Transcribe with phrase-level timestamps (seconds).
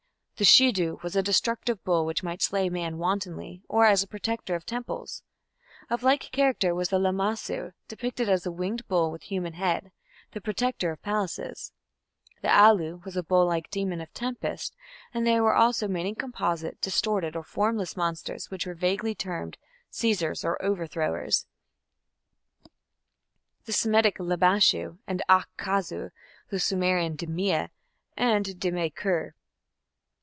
[0.37, 4.55] The "shedu" was a destructive bull which might slay man wantonly or as a protector
[4.55, 5.21] of temples.
[5.87, 9.91] Of like character was the "lamassu", depicted as a winged bull with human head,
[10.31, 11.73] the protector of palaces;
[12.41, 14.75] the "alu" was a bull like demon of tempest,
[15.13, 19.59] and there were also many composite, distorted, or formless monsters which were vaguely termed
[19.91, 21.45] "seizers" or "overthrowers",
[23.65, 26.09] the Semitic "labashu" and "ach chazu",
[26.49, 27.69] the Sumerian "dimmea"
[28.17, 29.35] and "dimme kur".